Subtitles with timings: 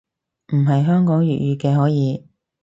[0.51, 2.25] 唔係香港粵語嘅可以